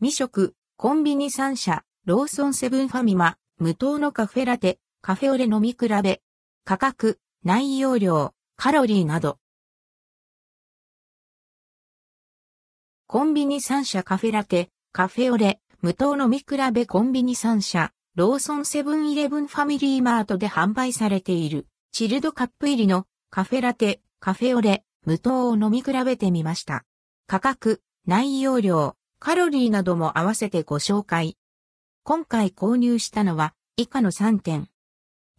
[0.00, 6.22] 未食、コンビニ3社、ローソンセブンファミマ、無糖のカフェラテ、カフェオレ飲み比べ。
[6.64, 9.40] 価格、内容量、カロリーなど。
[13.08, 26.84] コンビニ3社カフェラテ、カフェオレ、無糖飲み比べコンビニ3社、ローソンセブンイレブンファミリーマートで販売されている、チルドカップ入りのカフェラテ、カフェオレ、無糖を飲み比べてみました。
[27.26, 31.36] 価格、内容量、カロリーなども合わせてご紹介。
[32.04, 34.68] 今回購入したのは以下の3点。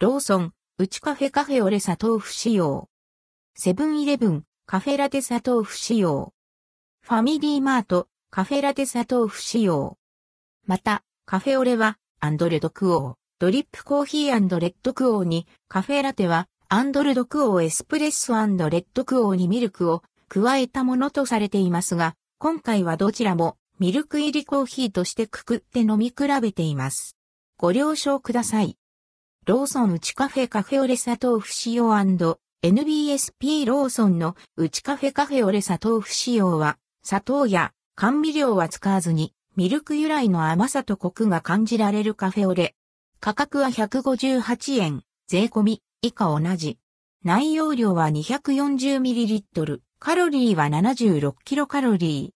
[0.00, 2.88] ローソン、うちカフェカフェオレ砂糖不使用。
[3.54, 6.32] セブンイレブン、カフェラテ砂糖不使用。
[7.02, 9.98] ファミリーマート、カフェラテ砂糖不使用。
[10.64, 27.16] また、カフェオレは、アンドレドクオー、ドリップコーヒーレッドクオーに、カフェラテは、アンドルドクオーエスプレッソレッドクオーにミルクを加えたものとされていますが、今回はどちらもミルク入りコーヒーとしてくくって飲み比べています。
[27.58, 28.78] ご了承ください。
[29.44, 42.74] ローソンうちカフェカフェオレ砂糖不使用 &NBSP ローソンのうちカフェカフェオレ砂糖不使用は、砂糖や甘味料は使わずに、ミルク由来の甘さとコクが感じられるカフェオレ。
[43.20, 46.78] 価格は158円、税込み、以下同じ。
[47.24, 52.35] 内容量は 240ml、カロリーは 76kcal。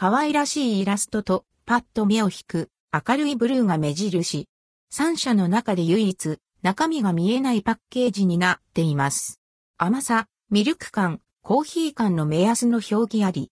[0.00, 4.48] 可愛らしいイラストとパッと目を引く明るいブルーが目印。
[4.94, 9.42] 3社の中で唯一中身が見えないパッケージになっています。
[9.76, 13.50] 甘さ、ミルク感、コーヒー感の目安の表記あり。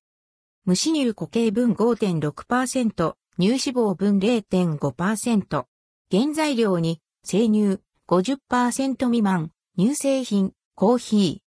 [0.64, 5.64] 無脂乳固形分5.6%、乳脂肪分0.5%。
[6.10, 11.42] 原材料に生乳50%未満、乳製品、コーヒ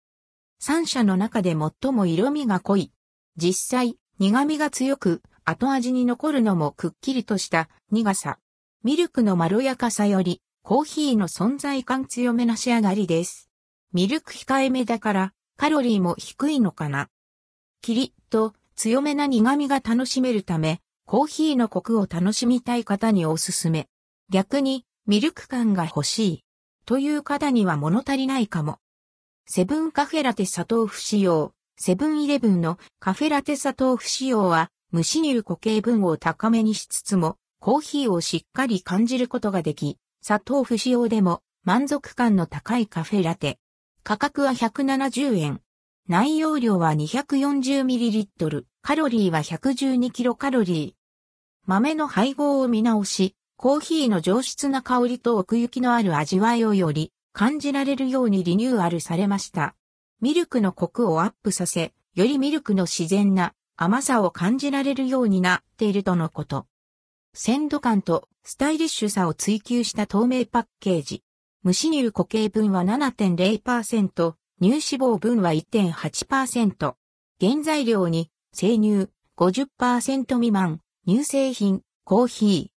[0.59, 0.67] ー。
[0.67, 2.91] 3社の中で最も色味が濃い。
[3.35, 8.39] 実際、苦味が強く、後味に残るのもくっきりとした苦さ。
[8.83, 13.49] ミルクのまろやかさより、コーヒーの存在感強めな仕上がりです。
[13.93, 17.09] ミルク控えめだから、カロリーも低いのかな。
[17.81, 23.87] キリッと強めな苦味が楽しめるため、コーヒーのコクを楽しみたい方におすすめ。
[24.29, 26.43] 逆に、ミルク感が欲しい。
[26.85, 28.79] という方には物足りないかも。
[29.45, 31.53] セブンカフェラテ砂糖不使用。
[31.79, 43.59] セブンイレブンのカフェラテ砂糖不使用は、無脂乳固形分を高めにしつつも、コーヒーをしっかり感じることができ、砂糖不使用でも満足感の高いカフェラテ。
[44.03, 45.61] 価格は170円。
[46.07, 50.93] 内容量は 240ml、カロリーは 112kcal。
[51.67, 59.75] 豆の配合を見直し、コーヒーの上質な香りと奥行きのある味わいをより感じられるようにリニューアルされました。
[60.19, 66.65] ミルクのコクをアップさせ、よりミルクの自然な甘さを感じられるようになっているとのこと。
[67.35, 71.23] 鮮度感とスタイリッシュさを追求した透明パッケージ。
[71.61, 76.95] 無脂乳固形分は7.0%、乳脂肪分は1.8%。
[77.39, 82.71] 原材料に生乳50%未満、乳製品、コーヒ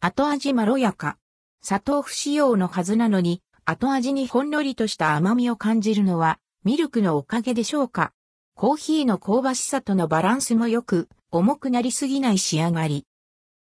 [0.00, 0.06] ー。
[0.06, 1.18] 後味まろやか。
[1.60, 8.12] 砂糖不使用のはずなのに、後味にほんのりとした甘みを感じるのはミルクのおかげでしょうか。
[8.54, 13.06] コーヒーの香ばしさとのバランスも良く、重くなりすぎない仕上がり。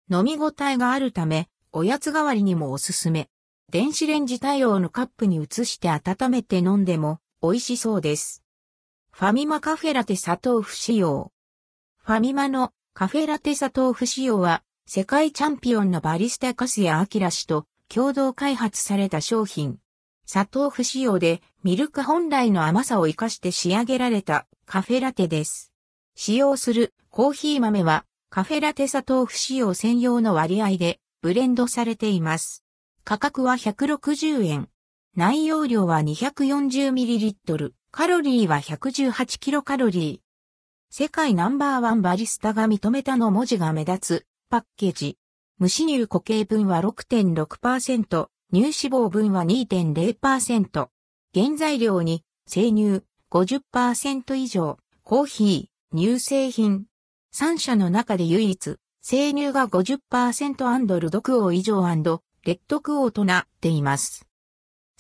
[0.10, 3.28] 飲み応えがあるため、おやつ代わりにもおすすめ。
[3.70, 8.42] 電子レンジ対応のカップに移して温めて飲んでも美味しそうです。
[9.12, 11.34] ファミマカフェラテ砂糖不使用。
[11.98, 19.80] ファミマのカフェラテ砂糖不使用は世界チャンピオンのバリスタカスヤアキラ氏と共同開発された商品。
[20.26, 25.72] 砂糖不使用でミルク本来の甘さを活かして仕上げられたカフェラテです。
[26.16, 32.64] 使用するコーヒー豆はカフェラテ砂糖不使用専用の割合でブレンドされています。
[33.04, 34.70] 価格は160円。
[35.16, 37.72] 内容量は 240ml。
[37.92, 40.20] カロリーは 118kcal。
[40.90, 45.18] 世界ナンバーワンバリスタが認めたの文字が目立つパッケージ。
[45.60, 50.88] 無脂乳固形分は6.6%、乳脂肪分は2.0%。
[51.34, 53.02] 原材料に生乳
[53.32, 56.86] 50%以上、コーヒー、乳製品。
[57.34, 64.28] 3社の中で唯一、生乳が50%ルドクオー以上アンドレッドクオーとなっています。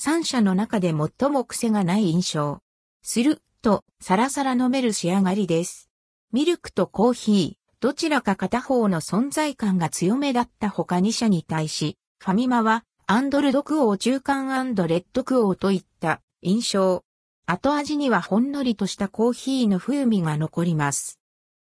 [0.01, 2.57] 3社の中で最も癖がない印象。
[3.03, 5.91] すると、サラサラ飲める仕上がりです。
[6.31, 17.03] ミルクとコーヒー、どちらか片方の存在感が強めだった他2社に対し、ファミマはアンドルドクオー中間レッドクオーといった印象。
[17.45, 21.19] 後味にはほんのりとしたコーヒーの風味が残ります。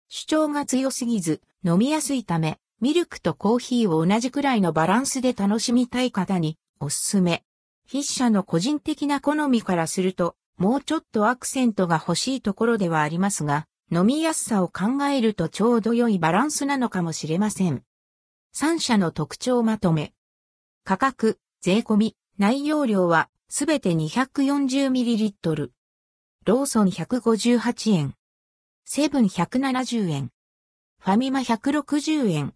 [0.07, 7.44] 主張が強すぎず飲みやすいため、ミルクとコーヒーを同じくらいのバランスで楽しみたい方におすすめ。
[7.89, 17.81] 筆者の個人的な好みからすると、もうちょっとアクセントが欲しいところではありますが、飲みやすさを考えるとちょうど良いバランスなのかもしれません。
[18.56, 20.14] 3社の特徴まとめ。
[20.87, 25.71] 価格、税込み、内容量はすべて 240ml。
[26.45, 28.13] ローソン158円。
[28.85, 30.29] セブン170円。
[30.99, 32.53] ファミマ160円。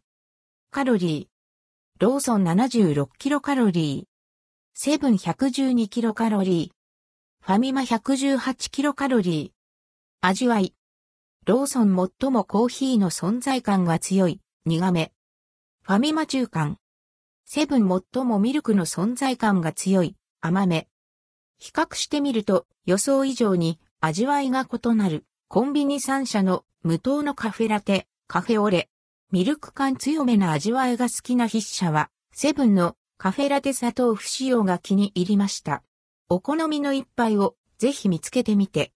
[0.70, 2.06] カロリー。
[2.06, 4.80] ローソン76キロカロリー。
[4.80, 7.46] セブン112キロカロリー。
[7.48, 10.28] ファミマ118キロカロリー。
[10.28, 10.76] 味わい。
[11.48, 15.14] ローソン最もコーヒーの存在感が強い、苦め。
[15.82, 16.78] ファミマ中間。
[17.52, 20.88] セブン最もミルクの存在感が強い、甘め。
[21.58, 28.88] 比較してみると予想以上に味わいが異なるコンビニ3社の無糖のカフェラテ、カフェオレ。
[29.32, 35.82] ミルク感強めな味わいが好きな筆者はセブンのカフェラテ砂糖不使用が気に入りました。
[36.30, 38.88] お好みの一杯をぜひ見つけてみて